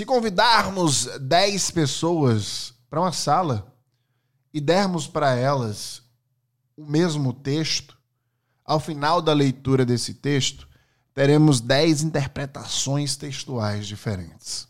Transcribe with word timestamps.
Se 0.00 0.06
convidarmos 0.06 1.04
10 1.20 1.72
pessoas 1.72 2.72
para 2.88 3.02
uma 3.02 3.12
sala 3.12 3.76
e 4.50 4.58
dermos 4.58 5.06
para 5.06 5.36
elas 5.36 6.00
o 6.74 6.86
mesmo 6.86 7.34
texto, 7.34 7.98
ao 8.64 8.80
final 8.80 9.20
da 9.20 9.34
leitura 9.34 9.84
desse 9.84 10.14
texto, 10.14 10.66
teremos 11.12 11.60
10 11.60 12.04
interpretações 12.04 13.14
textuais 13.14 13.86
diferentes. 13.86 14.66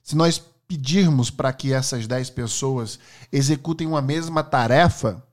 Se 0.00 0.14
nós 0.14 0.38
pedirmos 0.38 1.28
para 1.28 1.52
que 1.52 1.72
essas 1.72 2.06
10 2.06 2.30
pessoas 2.30 3.00
executem 3.32 3.88
uma 3.88 4.00
mesma 4.00 4.44
tarefa, 4.44 5.26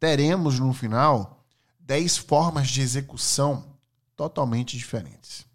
teremos 0.00 0.58
no 0.58 0.72
final 0.72 1.44
10 1.80 2.16
formas 2.16 2.70
de 2.70 2.80
execução 2.80 3.76
totalmente 4.16 4.74
diferentes. 4.74 5.47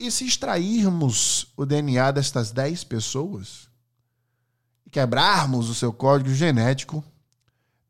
E 0.00 0.10
se 0.10 0.24
extrairmos 0.24 1.48
o 1.54 1.66
DNA 1.66 2.10
destas 2.12 2.50
10 2.50 2.84
pessoas 2.84 3.68
e 4.86 4.88
quebrarmos 4.88 5.68
o 5.68 5.74
seu 5.74 5.92
código 5.92 6.34
genético, 6.34 7.04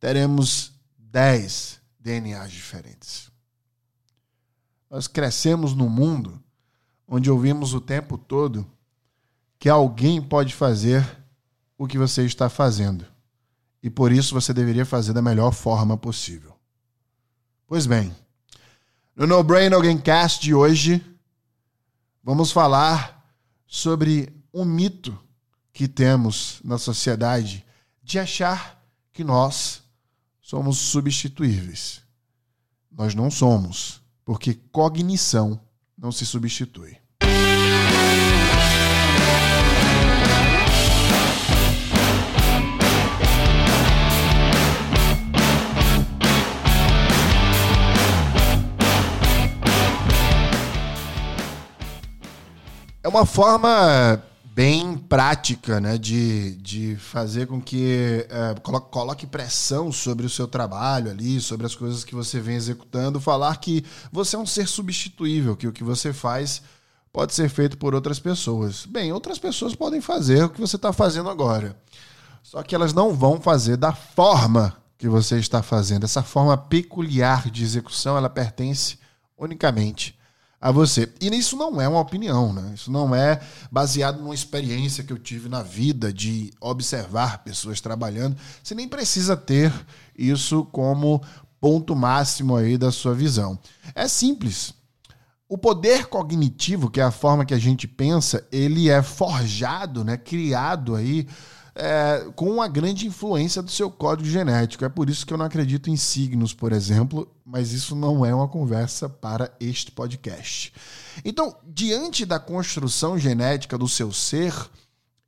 teremos 0.00 0.72
10 0.98 1.80
DNAs 2.00 2.50
diferentes. 2.50 3.30
Nós 4.90 5.06
crescemos 5.06 5.72
num 5.72 5.88
mundo 5.88 6.42
onde 7.06 7.30
ouvimos 7.30 7.74
o 7.74 7.80
tempo 7.80 8.18
todo 8.18 8.68
que 9.56 9.68
alguém 9.68 10.20
pode 10.20 10.52
fazer 10.52 11.06
o 11.78 11.86
que 11.86 11.96
você 11.96 12.24
está 12.26 12.48
fazendo. 12.48 13.06
E 13.80 13.88
por 13.88 14.10
isso 14.10 14.34
você 14.34 14.52
deveria 14.52 14.84
fazer 14.84 15.12
da 15.12 15.22
melhor 15.22 15.52
forma 15.52 15.96
possível. 15.96 16.56
Pois 17.68 17.86
bem, 17.86 18.12
no 19.14 19.28
No 19.28 19.44
Brain 19.44 19.70
Cast 20.02 20.42
de 20.42 20.52
hoje, 20.52 21.06
vamos 22.30 22.52
falar 22.52 23.28
sobre 23.66 24.32
um 24.54 24.64
mito 24.64 25.18
que 25.72 25.88
temos 25.88 26.60
na 26.62 26.78
sociedade 26.78 27.66
de 28.04 28.20
achar 28.20 28.80
que 29.12 29.24
nós 29.24 29.82
somos 30.40 30.78
substituíveis. 30.78 32.02
Nós 32.88 33.16
não 33.16 33.32
somos, 33.32 34.00
porque 34.24 34.54
cognição 34.70 35.60
não 35.98 36.12
se 36.12 36.24
substitui. 36.24 36.96
Uma 53.20 53.26
forma 53.26 54.22
bem 54.54 54.96
prática, 54.96 55.78
né, 55.78 55.98
de, 55.98 56.56
de 56.56 56.96
fazer 56.96 57.46
com 57.46 57.60
que 57.60 58.26
é, 58.30 58.54
coloque 58.90 59.26
pressão 59.26 59.92
sobre 59.92 60.24
o 60.24 60.30
seu 60.30 60.48
trabalho 60.48 61.10
ali, 61.10 61.38
sobre 61.38 61.66
as 61.66 61.74
coisas 61.74 62.02
que 62.02 62.14
você 62.14 62.40
vem 62.40 62.56
executando, 62.56 63.20
falar 63.20 63.54
que 63.56 63.84
você 64.10 64.36
é 64.36 64.38
um 64.38 64.46
ser 64.46 64.66
substituível, 64.66 65.54
que 65.54 65.66
o 65.66 65.72
que 65.72 65.84
você 65.84 66.14
faz 66.14 66.62
pode 67.12 67.34
ser 67.34 67.50
feito 67.50 67.76
por 67.76 67.94
outras 67.94 68.18
pessoas. 68.18 68.86
Bem, 68.86 69.12
outras 69.12 69.38
pessoas 69.38 69.74
podem 69.74 70.00
fazer 70.00 70.44
o 70.44 70.48
que 70.48 70.60
você 70.60 70.76
está 70.76 70.90
fazendo 70.90 71.28
agora, 71.28 71.76
só 72.42 72.62
que 72.62 72.74
elas 72.74 72.94
não 72.94 73.12
vão 73.12 73.38
fazer 73.38 73.76
da 73.76 73.92
forma 73.92 74.74
que 74.96 75.10
você 75.10 75.36
está 75.36 75.62
fazendo. 75.62 76.04
Essa 76.04 76.22
forma 76.22 76.56
peculiar 76.56 77.50
de 77.50 77.62
execução, 77.62 78.16
ela 78.16 78.30
pertence 78.30 78.98
unicamente 79.36 80.18
a 80.60 80.70
você. 80.70 81.10
E 81.20 81.28
isso 81.28 81.56
não 81.56 81.80
é 81.80 81.88
uma 81.88 82.00
opinião, 82.00 82.52
né? 82.52 82.72
Isso 82.74 82.90
não 82.90 83.14
é 83.14 83.40
baseado 83.70 84.20
numa 84.20 84.34
experiência 84.34 85.02
que 85.02 85.12
eu 85.12 85.18
tive 85.18 85.48
na 85.48 85.62
vida 85.62 86.12
de 86.12 86.52
observar 86.60 87.42
pessoas 87.42 87.80
trabalhando. 87.80 88.36
Você 88.62 88.74
nem 88.74 88.86
precisa 88.86 89.36
ter 89.36 89.72
isso 90.16 90.64
como 90.66 91.22
ponto 91.58 91.96
máximo 91.96 92.56
aí 92.56 92.76
da 92.76 92.92
sua 92.92 93.14
visão. 93.14 93.58
É 93.94 94.06
simples. 94.06 94.74
O 95.48 95.58
poder 95.58 96.06
cognitivo, 96.06 96.90
que 96.90 97.00
é 97.00 97.04
a 97.04 97.10
forma 97.10 97.44
que 97.44 97.54
a 97.54 97.58
gente 97.58 97.88
pensa, 97.88 98.46
ele 98.52 98.88
é 98.88 99.02
forjado, 99.02 100.04
né, 100.04 100.16
criado 100.16 100.94
aí 100.94 101.26
é, 101.74 102.26
com 102.34 102.50
uma 102.50 102.68
grande 102.68 103.06
influência 103.06 103.62
do 103.62 103.70
seu 103.70 103.90
código 103.90 104.28
genético. 104.28 104.84
É 104.84 104.88
por 104.88 105.08
isso 105.08 105.26
que 105.26 105.32
eu 105.32 105.38
não 105.38 105.46
acredito 105.46 105.90
em 105.90 105.96
signos, 105.96 106.52
por 106.52 106.72
exemplo, 106.72 107.28
mas 107.44 107.72
isso 107.72 107.94
não 107.94 108.24
é 108.24 108.34
uma 108.34 108.48
conversa 108.48 109.08
para 109.08 109.50
este 109.60 109.90
podcast. 109.90 110.72
Então, 111.24 111.56
diante 111.66 112.24
da 112.24 112.38
construção 112.38 113.18
genética 113.18 113.76
do 113.78 113.88
seu 113.88 114.12
ser, 114.12 114.54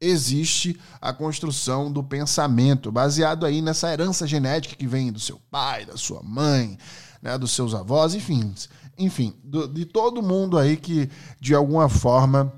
existe 0.00 0.78
a 1.00 1.12
construção 1.12 1.90
do 1.90 2.02
pensamento, 2.02 2.90
baseado 2.90 3.46
aí 3.46 3.62
nessa 3.62 3.92
herança 3.92 4.26
genética 4.26 4.74
que 4.74 4.86
vem 4.86 5.12
do 5.12 5.20
seu 5.20 5.40
pai, 5.50 5.86
da 5.86 5.96
sua 5.96 6.22
mãe, 6.22 6.76
né, 7.22 7.38
dos 7.38 7.52
seus 7.52 7.72
avós, 7.72 8.14
enfim, 8.14 8.52
enfim, 8.98 9.32
do, 9.44 9.68
de 9.68 9.84
todo 9.84 10.22
mundo 10.22 10.58
aí 10.58 10.76
que 10.76 11.08
de 11.40 11.54
alguma 11.54 11.88
forma 11.88 12.52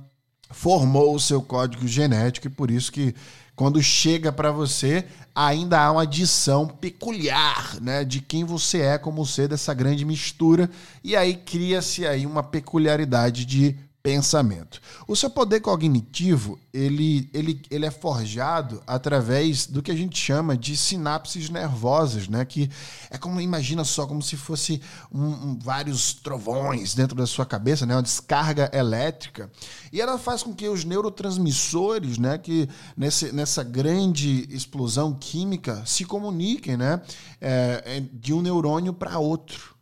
formou 0.54 1.15
o 1.15 1.20
seu 1.20 1.42
código 1.42 1.87
genético 1.87 2.47
e 2.47 2.50
por 2.50 2.70
isso 2.70 2.92
que 2.92 3.15
quando 3.56 3.82
chega 3.82 4.32
para 4.32 4.50
você, 4.50 5.04
ainda 5.34 5.81
há 5.81 5.92
uma 5.92 6.03
adição 6.03 6.66
peculiar, 6.66 7.76
né, 7.81 8.04
de 8.04 8.20
quem 8.20 8.44
você 8.44 8.81
é 8.81 8.98
como 8.98 9.26
ser 9.26 9.48
dessa 9.48 9.75
grande 9.75 10.04
mistura. 10.04 10.70
E 11.03 11.15
aí 11.15 11.34
cria-se 11.34 12.06
aí 12.06 12.25
uma 12.26 12.42
peculiaridade 12.42 13.44
de 13.44 13.76
pensamento. 14.04 14.82
O 15.09 15.16
seu 15.16 15.31
poder 15.31 15.60
cognitivo, 15.60 16.60
ele, 16.75 17.31
ele, 17.32 17.62
ele 17.70 17.87
é 17.87 17.91
forjado 17.91 18.82
através 18.87 19.66
do 19.66 19.82
que 19.82 19.91
a 19.91 19.97
gente 19.97 20.19
chama 20.19 20.59
de 20.59 20.76
sinapses 20.76 21.48
nervosas, 21.48 22.28
né? 22.28 22.44
Que 22.44 22.70
é 23.10 23.16
como, 23.16 23.41
imagina 23.41 23.82
só, 23.82 24.06
como 24.06 24.20
se 24.20 24.37
fosse 24.37 24.82
um, 25.10 25.25
um, 25.25 25.59
vários 25.59 26.12
trovões 26.12 26.94
dentro 26.94 27.16
da 27.16 27.26
sua 27.26 27.47
cabeça, 27.47 27.87
né? 27.87 27.97
Uma 27.97 28.03
descarga 28.03 28.70
elétrica. 28.75 29.50
E 29.91 30.03
ela 30.03 30.19
faz 30.19 30.42
com 30.42 30.54
que 30.54 30.69
os 30.69 30.84
neurotransmissores, 30.84 32.19
né? 32.19 32.36
Que 32.36 32.69
nesse, 32.94 33.32
nessa 33.32 33.65
grande 33.65 34.47
explosão 34.54 35.15
química 35.15 35.82
se 35.86 36.04
comuniquem, 36.04 36.76
né? 36.76 37.00
É, 37.41 37.82
é 37.86 38.00
de 38.12 38.34
um 38.34 38.42
neurônio 38.42 38.92
para 38.92 39.19
outro. 39.19 39.73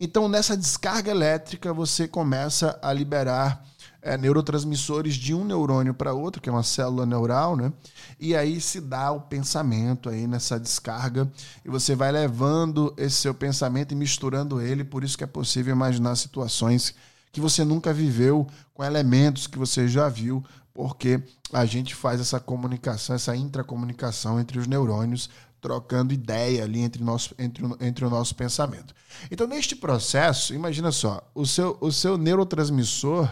Então, 0.00 0.28
nessa 0.28 0.56
descarga 0.56 1.10
elétrica, 1.10 1.72
você 1.72 2.06
começa 2.06 2.78
a 2.80 2.92
liberar 2.92 3.64
é, 4.00 4.16
neurotransmissores 4.16 5.16
de 5.16 5.34
um 5.34 5.44
neurônio 5.44 5.92
para 5.92 6.12
outro, 6.12 6.40
que 6.40 6.48
é 6.48 6.52
uma 6.52 6.62
célula 6.62 7.04
neural, 7.04 7.56
né? 7.56 7.72
E 8.20 8.36
aí 8.36 8.60
se 8.60 8.80
dá 8.80 9.10
o 9.10 9.22
pensamento 9.22 10.08
aí 10.08 10.28
nessa 10.28 10.58
descarga 10.58 11.28
e 11.64 11.68
você 11.68 11.96
vai 11.96 12.12
levando 12.12 12.94
esse 12.96 13.16
seu 13.16 13.34
pensamento 13.34 13.90
e 13.90 13.96
misturando 13.96 14.60
ele, 14.60 14.84
por 14.84 15.02
isso 15.02 15.18
que 15.18 15.24
é 15.24 15.26
possível 15.26 15.74
imaginar 15.74 16.14
situações 16.14 16.94
que 17.32 17.40
você 17.40 17.64
nunca 17.64 17.92
viveu 17.92 18.46
com 18.72 18.84
elementos 18.84 19.48
que 19.48 19.58
você 19.58 19.88
já 19.88 20.08
viu, 20.08 20.44
porque 20.72 21.20
a 21.52 21.64
gente 21.64 21.92
faz 21.92 22.20
essa 22.20 22.38
comunicação, 22.38 23.16
essa 23.16 23.34
intracomunicação 23.34 24.38
entre 24.38 24.60
os 24.60 24.68
neurônios 24.68 25.28
trocando 25.60 26.14
ideia 26.14 26.64
ali 26.64 26.80
entre, 26.80 27.02
nosso, 27.02 27.34
entre, 27.38 27.64
entre 27.80 28.04
o 28.04 28.10
nosso 28.10 28.34
pensamento. 28.34 28.94
Então, 29.30 29.46
neste 29.46 29.74
processo, 29.74 30.54
imagina 30.54 30.92
só, 30.92 31.28
o 31.34 31.46
seu, 31.46 31.76
o 31.80 31.90
seu 31.92 32.16
neurotransmissor 32.16 33.28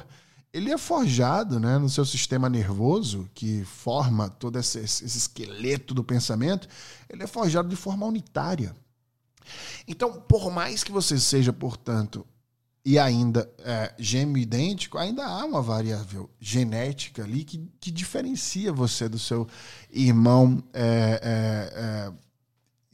ele 0.52 0.72
é 0.72 0.78
forjado 0.78 1.60
né, 1.60 1.76
no 1.76 1.88
seu 1.88 2.04
sistema 2.04 2.48
nervoso, 2.48 3.28
que 3.34 3.62
forma 3.64 4.30
todo 4.30 4.58
esse, 4.58 4.78
esse 4.78 5.04
esqueleto 5.04 5.92
do 5.92 6.02
pensamento, 6.02 6.66
ele 7.10 7.22
é 7.22 7.26
forjado 7.26 7.68
de 7.68 7.76
forma 7.76 8.06
unitária. 8.06 8.74
Então, 9.86 10.12
por 10.12 10.50
mais 10.50 10.82
que 10.82 10.90
você 10.90 11.20
seja, 11.20 11.52
portanto, 11.52 12.26
e 12.86 12.98
ainda 12.98 13.50
é, 13.58 13.92
gêmeo 13.98 14.38
idêntico, 14.38 14.96
ainda 14.96 15.26
há 15.26 15.44
uma 15.44 15.60
variável 15.60 16.30
genética 16.40 17.24
ali 17.24 17.44
que, 17.44 17.68
que 17.80 17.90
diferencia 17.90 18.72
você 18.72 19.08
do 19.08 19.18
seu 19.18 19.46
irmão 19.90 20.62
é, 20.72 21.20
é, 21.20 21.80
é, 21.80 22.12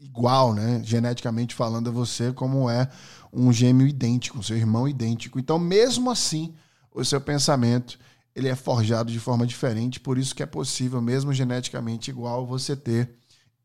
igual, 0.03 0.53
né? 0.53 0.83
Geneticamente 0.85 1.55
falando, 1.55 1.89
a 1.89 1.93
você 1.93 2.33
como 2.33 2.69
é 2.69 2.89
um 3.33 3.53
gêmeo 3.53 3.87
idêntico, 3.87 4.43
seu 4.43 4.57
irmão 4.57 4.87
idêntico. 4.87 5.39
Então, 5.39 5.59
mesmo 5.59 6.11
assim, 6.11 6.55
o 6.93 7.05
seu 7.05 7.21
pensamento 7.21 7.99
ele 8.35 8.49
é 8.49 8.57
forjado 8.57 9.13
de 9.13 9.21
forma 9.21 9.47
diferente, 9.47 10.01
por 10.01 10.19
isso 10.19 10.35
que 10.35 10.43
é 10.43 10.47
possível, 10.47 11.01
mesmo 11.03 11.33
geneticamente 11.33 12.11
igual, 12.11 12.47
você 12.47 12.75
ter 12.75 13.11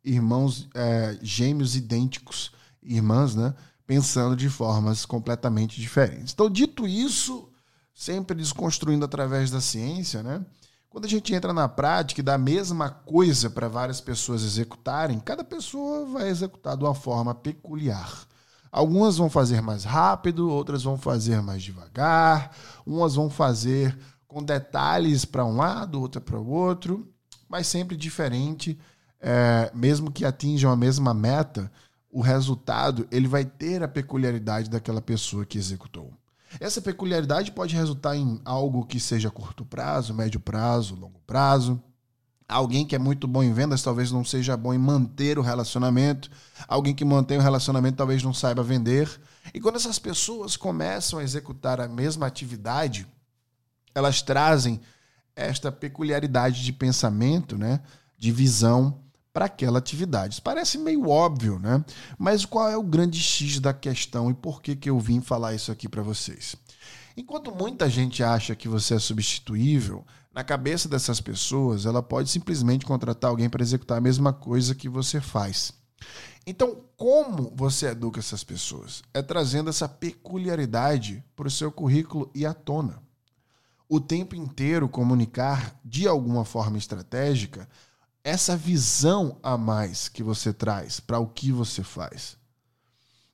irmãos 0.04 0.68
é, 0.76 1.18
gêmeos 1.22 1.76
idênticos, 1.76 2.52
irmãs, 2.84 3.34
né? 3.36 3.54
pensando 3.86 4.36
de 4.36 4.50
formas 4.50 5.06
completamente 5.06 5.80
diferentes. 5.80 6.34
Então, 6.34 6.50
dito 6.50 6.86
isso, 6.86 7.50
sempre 7.94 8.36
desconstruindo 8.36 9.06
através 9.06 9.50
da 9.50 9.62
ciência, 9.62 10.22
né? 10.22 10.46
Quando 10.90 11.06
a 11.06 11.10
gente 11.10 11.34
entra 11.34 11.54
na 11.54 11.68
prática 11.68 12.22
e 12.22 12.24
dá 12.24 12.36
a 12.36 12.40
mesma 12.40 12.90
coisa 12.90 13.50
para 13.50 13.68
várias 13.68 14.00
pessoas 14.00 14.44
executarem, 14.44 15.20
cada 15.20 15.44
pessoa 15.44 16.06
vai 16.06 16.30
executar 16.30 16.78
de 16.78 16.84
uma 16.84 16.96
forma 16.96 17.36
peculiar. 17.36 18.26
Algumas 18.72 19.18
vão 19.18 19.30
fazer 19.30 19.62
mais 19.62 19.84
rápido, 19.84 20.50
outras 20.50 20.84
vão 20.84 20.98
fazer 20.98 21.42
mais 21.42 21.62
devagar, 21.62 22.52
umas 22.86 23.16
vão 23.16 23.30
fazer 23.30 23.98
com 24.28 24.44
detalhes 24.44 25.26
para 25.26 25.46
um 25.46 25.56
lado, 25.56 26.00
outra 26.00 26.22
para 26.22 26.40
o 26.40 26.50
outro, 26.50 27.08
mas 27.50 27.68
sempre 27.68 27.96
diferente, 27.96 28.78
é, 29.20 29.72
mesmo 29.74 30.12
que 30.12 30.26
atinjam 30.26 30.72
a 30.72 30.76
mesma 30.76 31.14
meta, 31.14 31.72
o 32.12 32.22
resultado 32.22 33.08
ele 33.12 33.28
vai 33.28 33.46
ter 33.46 33.84
a 33.84 33.88
peculiaridade 33.88 34.70
daquela 34.70 35.02
pessoa 35.02 35.46
que 35.46 35.58
executou. 35.58 36.14
Essa 36.60 36.82
peculiaridade 36.82 37.52
pode 37.52 37.76
resultar 37.76 38.16
em 38.16 38.42
algo 38.46 38.86
que 38.86 39.00
seja 39.00 39.30
curto 39.30 39.66
prazo, 39.66 40.14
médio 40.14 40.40
prazo, 40.40 40.96
longo 40.96 41.20
prazo. 41.28 41.82
Alguém 42.48 42.86
que 42.86 42.96
é 42.96 43.00
muito 43.00 43.28
bom 43.28 43.44
em 43.44 43.52
vendas 43.52 43.82
talvez 43.82 44.12
não 44.12 44.24
seja 44.24 44.56
bom 44.56 44.74
em 44.74 44.78
manter 44.78 45.38
o 45.38 45.42
relacionamento. 45.42 46.32
Alguém 46.68 46.96
que 46.96 47.04
mantém 47.04 47.38
o 47.38 47.42
relacionamento 47.42 47.98
talvez 47.98 48.24
não 48.24 48.34
saiba 48.34 48.64
vender. 48.64 49.10
E 49.54 49.60
quando 49.60 49.76
essas 49.76 50.00
pessoas 50.00 50.56
começam 50.56 51.20
a 51.20 51.24
executar 51.24 51.82
a 51.82 51.88
mesma 51.88 52.26
atividade, 52.26 53.06
elas 53.94 54.22
trazem 54.22 54.80
esta 55.36 55.72
peculiaridade 55.72 56.64
de 56.64 56.74
pensamento, 56.74 57.58
né, 57.58 57.82
de 58.18 58.32
visão 58.32 59.04
para 59.38 59.46
aquela 59.46 59.78
atividade. 59.78 60.34
Isso 60.34 60.42
parece 60.42 60.80
meio 60.80 61.10
óbvio, 61.10 61.60
né? 61.60 61.86
Mas 62.18 62.44
qual 62.44 62.68
é 62.70 62.76
o 62.76 62.82
grande 62.82 63.20
X 63.20 63.60
da 63.60 63.72
questão 63.72 64.32
e 64.32 64.34
por 64.34 64.64
que, 64.64 64.76
que 64.76 64.90
eu 64.90 65.00
vim 65.00 65.22
falar 65.22 65.54
isso 65.54 65.72
aqui 65.72 65.88
para 65.88 66.02
vocês? 66.02 66.56
Enquanto 67.16 67.54
muita 67.54 67.88
gente 67.88 68.24
acha 68.24 68.56
que 68.56 68.68
você 68.68 68.96
é 68.96 69.00
substituível, 69.00 70.04
na 70.34 70.44
cabeça 70.44 70.90
dessas 70.90 71.22
pessoas, 71.22 71.86
ela 71.86 72.02
pode 72.02 72.32
simplesmente 72.32 72.84
contratar 72.84 73.30
alguém 73.30 73.48
para 73.48 73.62
executar 73.62 74.00
a 74.00 74.02
mesma 74.02 74.34
coisa 74.34 74.74
que 74.74 74.90
você 74.90 75.22
faz. 75.22 75.72
Então, 76.44 76.76
como 76.96 77.54
você 77.56 77.90
educa 77.90 78.20
essas 78.20 78.44
pessoas? 78.44 79.04
É 79.14 79.22
trazendo 79.22 79.70
essa 79.70 79.88
peculiaridade 79.88 81.24
para 81.36 81.48
o 81.48 81.52
seu 81.52 81.72
currículo 81.72 82.32
e 82.34 82.44
à 82.44 82.56
tona. 82.56 83.04
O 83.88 84.00
tempo 84.00 84.36
inteiro 84.36 84.90
comunicar 84.90 85.80
de 85.86 86.08
alguma 86.08 86.44
forma 86.44 86.80
estratégica 86.80 87.70
essa 88.24 88.56
visão 88.56 89.38
a 89.42 89.58
mais 89.58 90.10
que 90.10 90.22
você 90.22 90.52
traz 90.52 91.00
para 91.00 91.20
o 91.20 91.28
que 91.28 91.52
você 91.52 91.84
faz. 91.84 92.38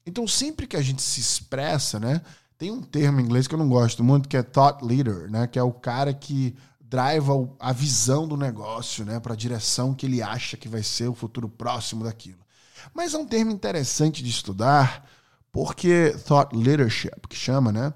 Então, 0.06 0.28
sempre 0.28 0.68
que 0.68 0.76
a 0.76 0.82
gente 0.82 1.02
se 1.02 1.20
expressa, 1.20 2.00
né, 2.00 2.22
tem 2.58 2.72
um 2.72 2.82
termo 2.82 3.20
em 3.20 3.24
inglês 3.24 3.48
que 3.48 3.56
eu 3.56 3.60
não 3.60 3.70
gosto 3.70 4.04
muito, 4.04 4.30
que 4.30 4.38
é 4.38 4.44
thought 4.44 4.84
leader, 4.86 5.30
né, 5.30 5.48
que 5.48 5.58
é 5.58 5.64
o 5.64 5.72
cara 5.72 6.14
que 6.14 6.56
drive 6.80 7.26
a 7.60 7.74
visão 7.74 8.28
do 8.28 8.38
negócio, 8.38 9.04
né, 9.04 9.20
para 9.20 9.34
a 9.34 9.38
direção 9.38 9.94
que 9.94 10.06
ele 10.06 10.22
acha 10.22 10.56
que 10.56 10.70
vai 10.70 10.84
ser 10.84 11.08
o 11.08 11.16
futuro 11.16 11.50
próximo 11.50 12.04
daquilo. 12.04 12.40
Mas 12.94 13.14
é 13.14 13.18
um 13.18 13.26
termo 13.26 13.52
interessante 13.52 14.22
de 14.22 14.30
estudar, 14.30 15.10
porque 15.52 16.16
thought 16.26 16.56
leadership, 16.56 17.28
que 17.28 17.36
chama, 17.36 17.72
né, 17.72 17.94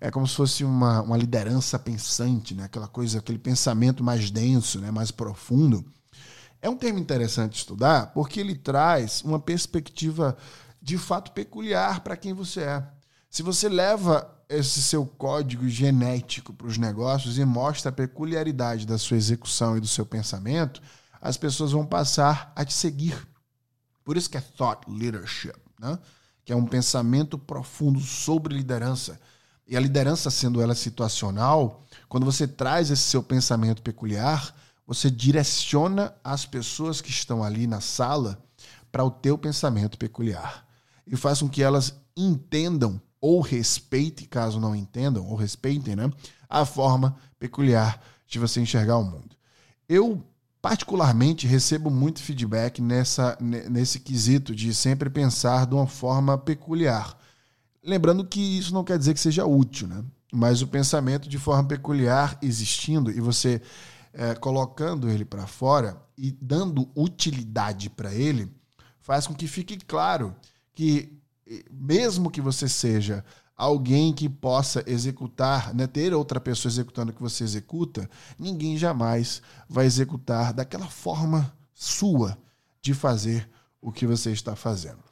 é 0.00 0.10
como 0.10 0.26
se 0.26 0.34
fosse 0.34 0.64
uma, 0.64 1.02
uma 1.02 1.16
liderança 1.16 1.78
pensante, 1.78 2.54
né, 2.54 2.64
aquela 2.64 2.88
coisa, 2.88 3.18
aquele 3.18 3.38
pensamento 3.38 4.02
mais 4.02 4.30
denso, 4.30 4.80
né, 4.80 4.90
mais 4.90 5.10
profundo. 5.10 5.84
É 6.62 6.68
um 6.68 6.76
termo 6.76 6.98
interessante 6.98 7.56
estudar 7.56 8.12
porque 8.12 8.40
ele 8.40 8.54
traz 8.54 9.22
uma 9.22 9.40
perspectiva 9.40 10.36
de 10.80 10.98
fato 10.98 11.32
peculiar 11.32 12.00
para 12.00 12.16
quem 12.16 12.32
você 12.32 12.60
é. 12.60 12.86
Se 13.30 13.42
você 13.42 13.68
leva 13.68 14.36
esse 14.48 14.82
seu 14.82 15.06
código 15.06 15.68
genético 15.68 16.52
para 16.52 16.66
os 16.66 16.76
negócios 16.76 17.38
e 17.38 17.44
mostra 17.44 17.90
a 17.90 17.92
peculiaridade 17.92 18.86
da 18.86 18.98
sua 18.98 19.16
execução 19.16 19.76
e 19.76 19.80
do 19.80 19.86
seu 19.86 20.04
pensamento, 20.04 20.82
as 21.20 21.36
pessoas 21.36 21.72
vão 21.72 21.86
passar 21.86 22.52
a 22.56 22.64
te 22.64 22.72
seguir. 22.72 23.16
Por 24.04 24.16
isso 24.16 24.28
que 24.28 24.36
é 24.36 24.40
thought 24.40 24.90
leadership, 24.90 25.54
né? 25.78 25.98
que 26.44 26.52
é 26.52 26.56
um 26.56 26.66
pensamento 26.66 27.38
profundo 27.38 28.00
sobre 28.00 28.54
liderança. 28.54 29.20
E 29.68 29.76
a 29.76 29.80
liderança, 29.80 30.30
sendo 30.30 30.60
ela 30.60 30.74
situacional, 30.74 31.84
quando 32.08 32.26
você 32.26 32.48
traz 32.48 32.90
esse 32.90 33.02
seu 33.02 33.22
pensamento 33.22 33.82
peculiar, 33.82 34.52
você 34.90 35.08
direciona 35.08 36.12
as 36.24 36.44
pessoas 36.44 37.00
que 37.00 37.10
estão 37.10 37.44
ali 37.44 37.64
na 37.64 37.80
sala 37.80 38.42
para 38.90 39.04
o 39.04 39.10
teu 39.10 39.38
pensamento 39.38 39.96
peculiar 39.96 40.66
e 41.06 41.14
faz 41.14 41.38
com 41.38 41.48
que 41.48 41.62
elas 41.62 41.94
entendam 42.16 43.00
ou 43.20 43.40
respeitem, 43.40 44.26
caso 44.26 44.58
não 44.58 44.74
entendam, 44.74 45.24
ou 45.24 45.36
respeitem, 45.36 45.94
né, 45.94 46.10
a 46.48 46.64
forma 46.64 47.16
peculiar 47.38 48.02
de 48.26 48.40
você 48.40 48.60
enxergar 48.60 48.96
o 48.96 49.04
mundo. 49.04 49.36
Eu 49.88 50.24
particularmente 50.60 51.46
recebo 51.46 51.88
muito 51.88 52.20
feedback 52.20 52.82
nessa 52.82 53.38
nesse 53.40 54.00
quesito 54.00 54.56
de 54.56 54.74
sempre 54.74 55.08
pensar 55.08 55.66
de 55.66 55.74
uma 55.74 55.86
forma 55.86 56.36
peculiar. 56.36 57.16
Lembrando 57.80 58.24
que 58.24 58.40
isso 58.58 58.74
não 58.74 58.82
quer 58.82 58.98
dizer 58.98 59.14
que 59.14 59.20
seja 59.20 59.46
útil, 59.46 59.86
né? 59.86 60.04
Mas 60.32 60.62
o 60.62 60.66
pensamento 60.66 61.28
de 61.28 61.38
forma 61.38 61.68
peculiar 61.68 62.36
existindo 62.42 63.08
e 63.12 63.20
você 63.20 63.62
é, 64.12 64.34
colocando 64.34 65.08
ele 65.08 65.24
para 65.24 65.46
fora 65.46 66.00
e 66.16 66.32
dando 66.40 66.90
utilidade 66.94 67.88
para 67.88 68.12
ele, 68.14 68.52
faz 69.00 69.26
com 69.26 69.34
que 69.34 69.46
fique 69.46 69.76
claro 69.78 70.34
que, 70.74 71.18
mesmo 71.70 72.30
que 72.30 72.40
você 72.40 72.68
seja 72.68 73.24
alguém 73.56 74.12
que 74.12 74.28
possa 74.28 74.82
executar, 74.86 75.74
né, 75.74 75.86
ter 75.86 76.14
outra 76.14 76.40
pessoa 76.40 76.70
executando 76.70 77.12
o 77.12 77.14
que 77.14 77.20
você 77.20 77.44
executa, 77.44 78.08
ninguém 78.38 78.78
jamais 78.78 79.42
vai 79.68 79.84
executar 79.84 80.54
daquela 80.54 80.86
forma 80.86 81.54
sua 81.74 82.38
de 82.80 82.94
fazer 82.94 83.48
o 83.80 83.92
que 83.92 84.06
você 84.06 84.30
está 84.32 84.56
fazendo. 84.56 85.04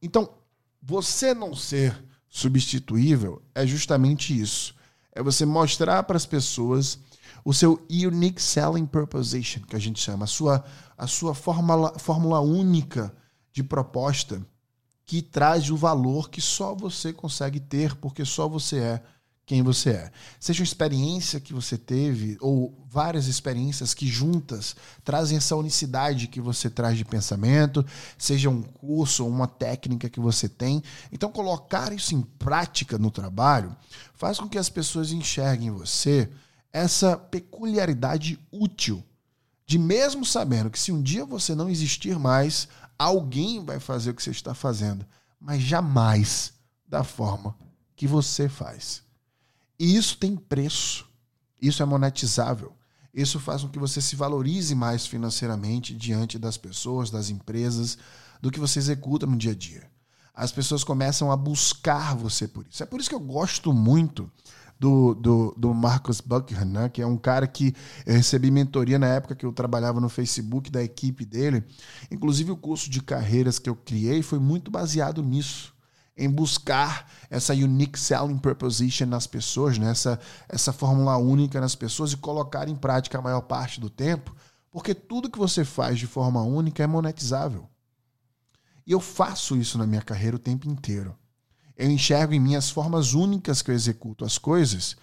Então, 0.00 0.30
você 0.80 1.34
não 1.34 1.56
ser 1.56 2.04
substituível 2.28 3.42
é 3.52 3.66
justamente 3.66 4.38
isso. 4.38 4.74
É 5.12 5.20
você 5.20 5.44
mostrar 5.44 6.04
para 6.04 6.16
as 6.16 6.26
pessoas 6.26 7.00
o 7.44 7.52
seu 7.52 7.80
unique 7.90 8.40
selling 8.40 8.86
proposition, 8.86 9.62
que 9.62 9.76
a 9.76 9.78
gente 9.78 10.00
chama, 10.00 10.24
a 10.24 10.28
sua, 10.28 10.64
a 10.96 11.06
sua 11.06 11.34
fórmula, 11.34 11.98
fórmula 11.98 12.40
única 12.40 13.14
de 13.52 13.62
proposta 13.62 14.44
que 15.04 15.22
traz 15.22 15.70
o 15.70 15.76
valor 15.76 16.28
que 16.28 16.40
só 16.40 16.74
você 16.74 17.12
consegue 17.12 17.58
ter, 17.58 17.96
porque 17.96 18.24
só 18.24 18.46
você 18.46 18.78
é 18.78 19.02
quem 19.48 19.62
você 19.62 19.90
é. 19.90 20.12
Seja 20.38 20.60
uma 20.60 20.66
experiência 20.66 21.40
que 21.40 21.54
você 21.54 21.78
teve, 21.78 22.36
ou 22.38 22.86
várias 22.86 23.26
experiências 23.26 23.94
que 23.94 24.06
juntas 24.06 24.76
trazem 25.02 25.38
essa 25.38 25.56
unicidade 25.56 26.26
que 26.26 26.38
você 26.38 26.68
traz 26.68 26.98
de 26.98 27.04
pensamento, 27.06 27.84
seja 28.18 28.50
um 28.50 28.62
curso 28.62 29.24
ou 29.24 29.30
uma 29.30 29.48
técnica 29.48 30.10
que 30.10 30.20
você 30.20 30.50
tem. 30.50 30.82
Então, 31.10 31.32
colocar 31.32 31.90
isso 31.94 32.14
em 32.14 32.20
prática 32.20 32.98
no 32.98 33.10
trabalho 33.10 33.74
faz 34.12 34.38
com 34.38 34.46
que 34.46 34.58
as 34.58 34.68
pessoas 34.68 35.12
enxerguem 35.12 35.70
você 35.70 36.28
essa 36.72 37.16
peculiaridade 37.16 38.38
útil 38.50 39.04
de 39.66 39.78
mesmo 39.78 40.24
sabendo 40.24 40.70
que 40.70 40.78
se 40.78 40.90
um 40.90 41.02
dia 41.02 41.24
você 41.24 41.54
não 41.54 41.68
existir 41.68 42.18
mais, 42.18 42.68
alguém 42.98 43.64
vai 43.64 43.78
fazer 43.78 44.10
o 44.10 44.14
que 44.14 44.22
você 44.22 44.30
está 44.30 44.54
fazendo, 44.54 45.06
mas 45.38 45.62
jamais 45.62 46.54
da 46.86 47.04
forma 47.04 47.54
que 47.94 48.06
você 48.06 48.48
faz. 48.48 49.02
E 49.78 49.94
isso 49.94 50.16
tem 50.16 50.36
preço. 50.36 51.06
Isso 51.60 51.82
é 51.82 51.86
monetizável. 51.86 52.72
Isso 53.12 53.38
faz 53.38 53.62
com 53.62 53.68
que 53.68 53.78
você 53.78 54.00
se 54.00 54.16
valorize 54.16 54.74
mais 54.74 55.06
financeiramente 55.06 55.94
diante 55.94 56.38
das 56.38 56.56
pessoas, 56.56 57.10
das 57.10 57.30
empresas, 57.30 57.98
do 58.40 58.50
que 58.50 58.60
você 58.60 58.78
executa 58.78 59.26
no 59.26 59.36
dia 59.36 59.52
a 59.52 59.54
dia. 59.54 59.90
As 60.32 60.52
pessoas 60.52 60.84
começam 60.84 61.32
a 61.32 61.36
buscar 61.36 62.14
você 62.14 62.46
por 62.46 62.64
isso. 62.70 62.82
É 62.82 62.86
por 62.86 63.00
isso 63.00 63.08
que 63.08 63.14
eu 63.14 63.20
gosto 63.20 63.72
muito 63.72 64.30
do, 64.78 65.14
do, 65.14 65.54
do 65.56 65.74
Marcus 65.74 66.20
Buckingham, 66.20 66.64
né? 66.64 66.88
que 66.88 67.02
é 67.02 67.06
um 67.06 67.16
cara 67.16 67.46
que 67.46 67.74
eu 68.06 68.14
recebi 68.14 68.50
mentoria 68.50 68.98
na 68.98 69.08
época 69.08 69.34
que 69.34 69.44
eu 69.44 69.52
trabalhava 69.52 70.00
no 70.00 70.08
Facebook 70.08 70.70
da 70.70 70.82
equipe 70.82 71.24
dele. 71.24 71.64
Inclusive, 72.10 72.52
o 72.52 72.56
curso 72.56 72.88
de 72.88 73.02
carreiras 73.02 73.58
que 73.58 73.68
eu 73.68 73.74
criei 73.74 74.22
foi 74.22 74.38
muito 74.38 74.70
baseado 74.70 75.22
nisso 75.22 75.74
em 76.16 76.28
buscar 76.28 77.10
essa 77.30 77.52
unique 77.54 77.98
selling 77.98 78.38
proposition 78.38 79.06
nas 79.06 79.26
pessoas, 79.26 79.78
né? 79.78 79.90
essa, 79.90 80.18
essa 80.48 80.72
fórmula 80.72 81.16
única 81.16 81.60
nas 81.60 81.76
pessoas 81.76 82.12
e 82.12 82.16
colocar 82.16 82.68
em 82.68 82.74
prática 82.74 83.18
a 83.18 83.22
maior 83.22 83.42
parte 83.42 83.80
do 83.80 83.88
tempo, 83.88 84.34
porque 84.70 84.94
tudo 84.94 85.30
que 85.30 85.38
você 85.38 85.64
faz 85.64 85.98
de 85.98 86.06
forma 86.06 86.42
única 86.42 86.82
é 86.82 86.86
monetizável. 86.86 87.68
E 88.84 88.92
eu 88.92 89.00
faço 89.00 89.56
isso 89.56 89.78
na 89.78 89.86
minha 89.86 90.02
carreira 90.02 90.36
o 90.36 90.40
tempo 90.40 90.68
inteiro. 90.68 91.16
Eu 91.78 91.88
enxergo 91.88 92.34
em 92.34 92.40
mim 92.40 92.56
as 92.56 92.68
formas 92.68 93.14
únicas 93.14 93.62
que 93.62 93.70
eu 93.70 93.74
executo 93.74 94.24
as 94.24 94.36
coisas 94.36 94.96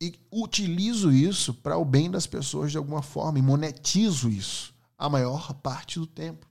e 0.00 0.18
utilizo 0.32 1.12
isso 1.12 1.54
para 1.54 1.78
o 1.78 1.84
bem 1.84 2.10
das 2.10 2.26
pessoas 2.26 2.72
de 2.72 2.76
alguma 2.76 3.02
forma 3.02 3.38
e 3.38 3.42
monetizo 3.42 4.28
isso 4.28 4.74
a 4.98 5.08
maior 5.08 5.54
parte 5.54 6.00
do 6.00 6.08
tempo. 6.08 6.44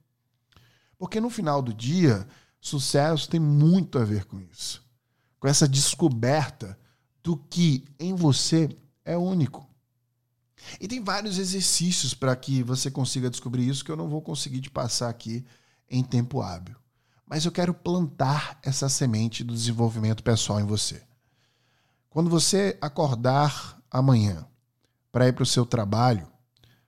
Porque 0.96 1.20
no 1.20 1.28
final 1.28 1.60
do 1.60 1.74
dia, 1.74 2.26
sucesso 2.58 3.28
tem 3.28 3.38
muito 3.38 3.98
a 3.98 4.04
ver 4.04 4.24
com 4.24 4.40
isso. 4.40 4.82
Com 5.38 5.46
essa 5.46 5.68
descoberta 5.68 6.78
do 7.22 7.36
que 7.36 7.84
em 8.00 8.14
você 8.14 8.74
é 9.04 9.18
único. 9.18 9.68
E 10.80 10.88
tem 10.88 11.04
vários 11.04 11.38
exercícios 11.38 12.14
para 12.14 12.34
que 12.34 12.62
você 12.62 12.90
consiga 12.90 13.28
descobrir 13.28 13.68
isso 13.68 13.84
que 13.84 13.90
eu 13.90 13.96
não 13.96 14.08
vou 14.08 14.22
conseguir 14.22 14.62
te 14.62 14.70
passar 14.70 15.10
aqui 15.10 15.44
em 15.90 16.02
tempo 16.02 16.40
hábil 16.40 16.76
mas 17.28 17.44
eu 17.44 17.52
quero 17.52 17.74
plantar 17.74 18.58
essa 18.62 18.88
semente 18.88 19.44
do 19.44 19.52
desenvolvimento 19.52 20.22
pessoal 20.22 20.60
em 20.60 20.64
você. 20.64 21.02
Quando 22.08 22.30
você 22.30 22.78
acordar 22.80 23.78
amanhã 23.90 24.46
para 25.12 25.28
ir 25.28 25.34
para 25.34 25.42
o 25.42 25.46
seu 25.46 25.66
trabalho, 25.66 26.26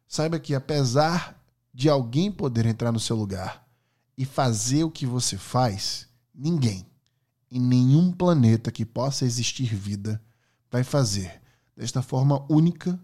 saiba 0.09 0.38
que 0.40 0.54
apesar 0.54 1.38
de 1.75 1.88
alguém 1.88 2.32
poder 2.32 2.64
entrar 2.64 2.90
no 2.90 2.99
seu 2.99 3.14
lugar 3.16 3.66
e 4.16 4.25
fazer 4.25 4.85
o 4.85 4.90
que 4.90 5.04
você 5.04 5.37
faz, 5.37 6.09
ninguém 6.35 6.87
em 7.50 7.61
nenhum 7.61 8.12
planeta 8.12 8.70
que 8.70 8.85
possa 8.85 9.25
existir 9.25 9.75
vida 9.75 10.23
vai 10.70 10.85
fazer 10.85 11.42
desta 11.76 12.00
forma 12.00 12.47
única, 12.50 12.99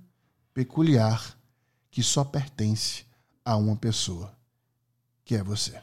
peculiar, 0.54 1.36
que 1.90 2.02
só 2.02 2.24
pertence 2.24 3.04
a 3.44 3.56
uma 3.56 3.76
pessoa, 3.76 4.34
que 5.24 5.34
é 5.34 5.42
você. 5.42 5.80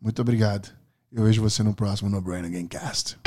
Muito 0.00 0.22
obrigado. 0.22 0.77
Eu 1.10 1.24
vejo 1.24 1.40
você 1.40 1.62
no 1.62 1.72
próximo 1.72 2.10
No 2.10 2.20
Brain 2.20 2.44
Again 2.44 2.66
Cast. 2.66 3.18